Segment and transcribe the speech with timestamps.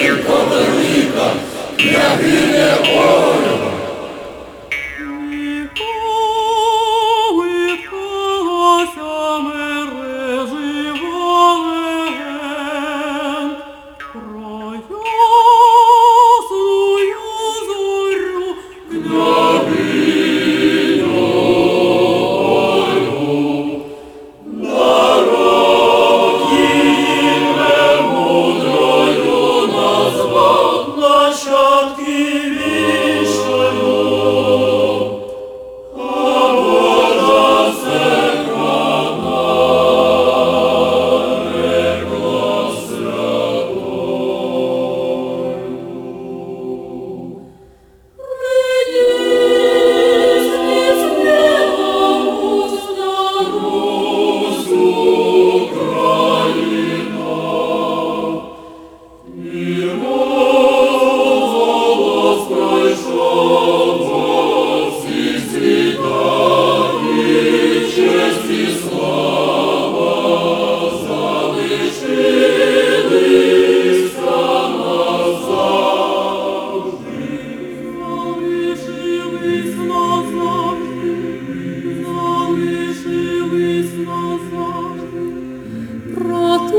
[0.00, 0.60] Ніколи
[18.99, 19.98] зорю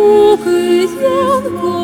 [0.02, 1.81] Лукиянко